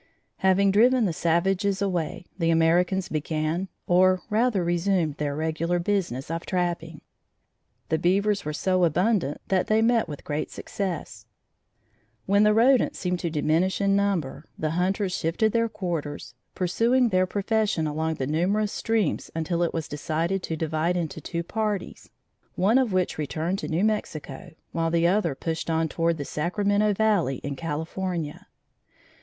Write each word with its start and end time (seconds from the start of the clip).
Having 0.37 0.71
driven 0.71 1.05
the 1.05 1.13
savages 1.13 1.79
away, 1.79 2.25
the 2.35 2.49
Americans 2.49 3.07
began 3.07 3.67
or 3.85 4.23
rather 4.31 4.63
resumed 4.63 5.17
their 5.17 5.35
regular 5.35 5.77
business 5.77 6.31
of 6.31 6.43
trapping. 6.43 7.01
The 7.89 7.99
beavers 7.99 8.43
were 8.43 8.51
so 8.51 8.83
abundant 8.83 9.39
that 9.49 9.67
they 9.67 9.79
met 9.83 10.07
with 10.09 10.23
great 10.23 10.49
success. 10.49 11.27
When 12.25 12.41
the 12.41 12.51
rodents 12.55 12.97
seemed 12.97 13.19
to 13.19 13.29
diminish 13.29 13.79
in 13.79 13.95
number, 13.95 14.45
the 14.57 14.71
hunters 14.71 15.15
shifted 15.15 15.51
their 15.51 15.69
quarters, 15.69 16.33
pursuing 16.55 17.09
their 17.09 17.27
profession 17.27 17.85
along 17.85 18.15
the 18.15 18.25
numerous 18.25 18.71
streams 18.71 19.29
until 19.35 19.61
it 19.61 19.71
was 19.71 19.87
decided 19.87 20.41
to 20.41 20.55
divide 20.57 20.97
into 20.97 21.21
two 21.21 21.43
parties, 21.43 22.09
one 22.55 22.79
of 22.79 22.91
which 22.91 23.19
returned 23.19 23.59
to 23.59 23.67
New 23.67 23.83
Mexico, 23.83 24.53
while 24.71 24.89
the 24.89 25.05
other 25.05 25.35
pushed 25.35 25.69
on 25.69 25.87
toward 25.87 26.17
the 26.17 26.25
Sacramento 26.25 26.91
Valley 26.95 27.35
in 27.43 27.55
California. 27.55 28.47